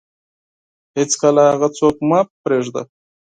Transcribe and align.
هیڅکله 0.97 1.43
هغه 1.51 1.67
څوک 1.77 1.95
مه 2.09 2.19
پرېږده 2.43 2.81